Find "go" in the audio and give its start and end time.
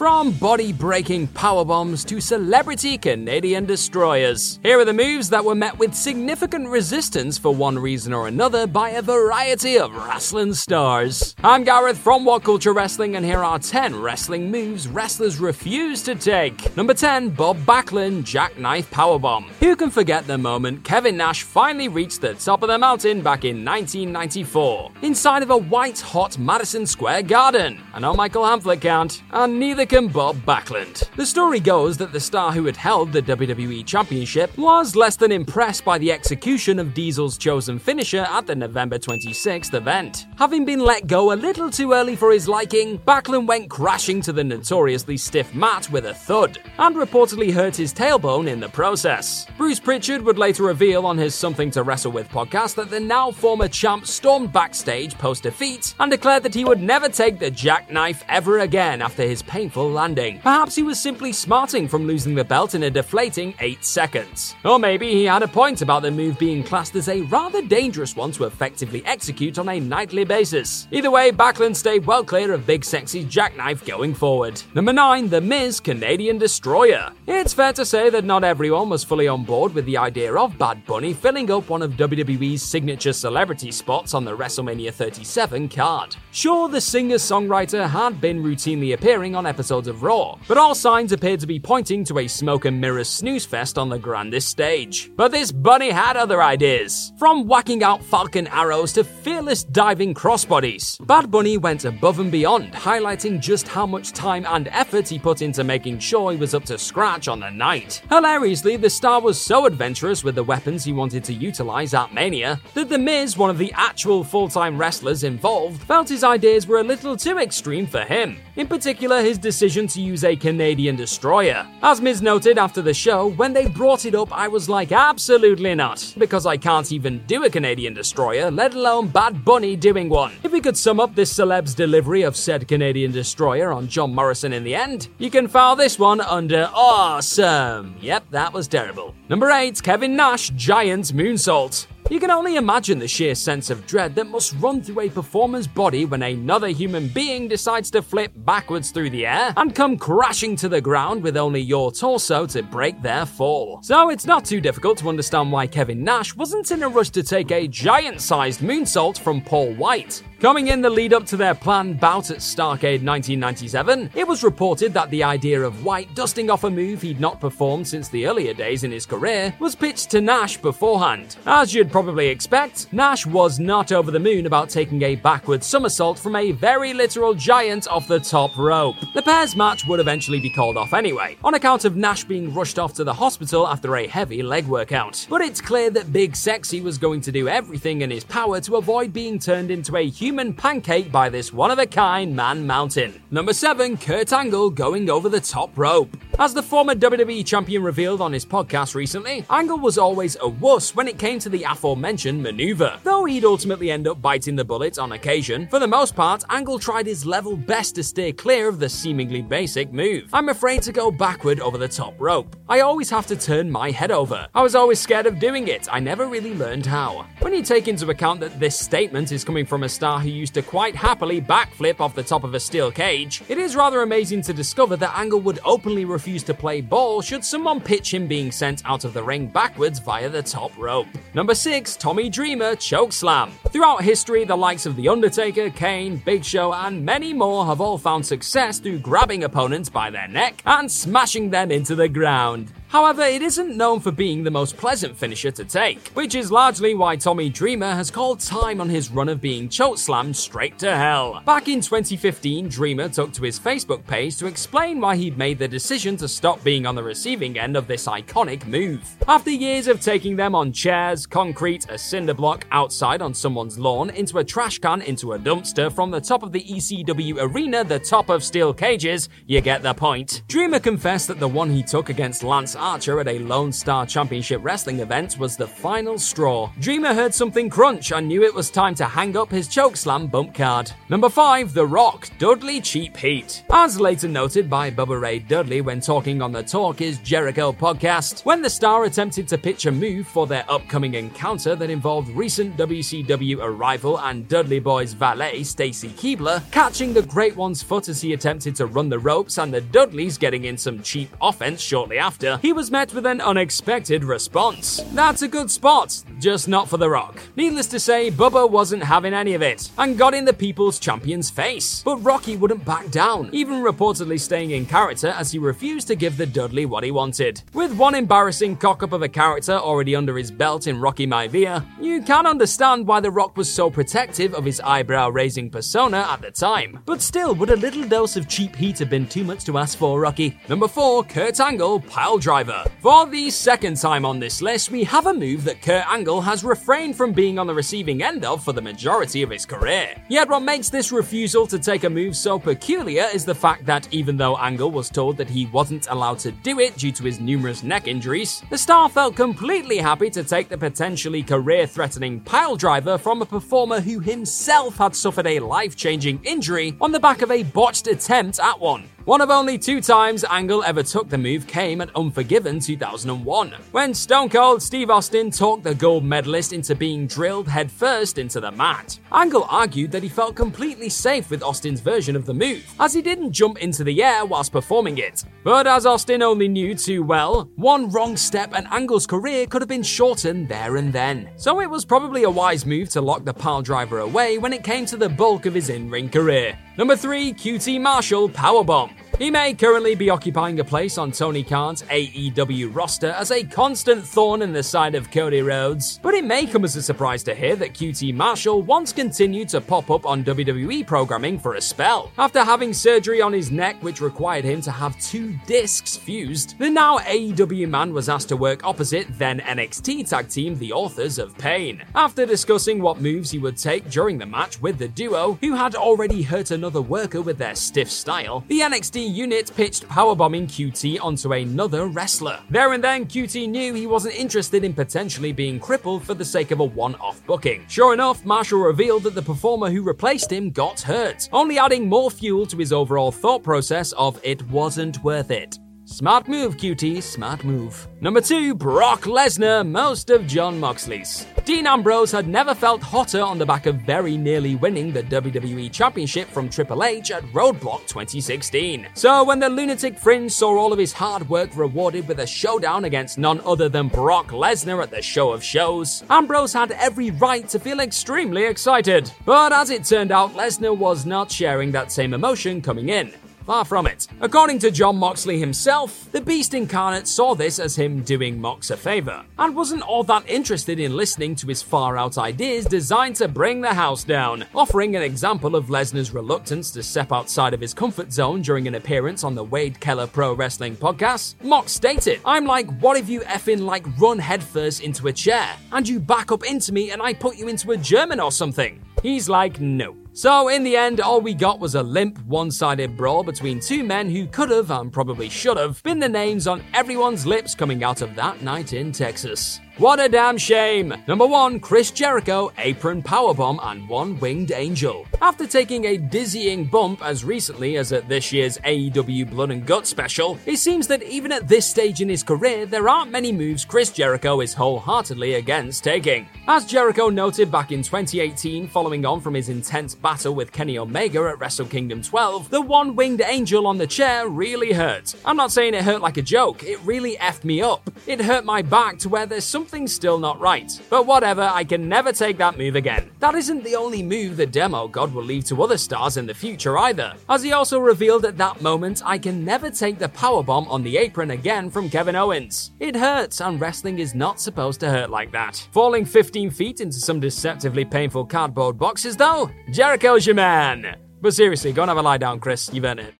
41.08-41.32, 210.92-211.10, 551.94-552.02